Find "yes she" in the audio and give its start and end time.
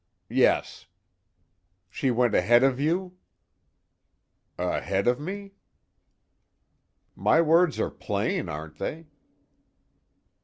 0.31-2.09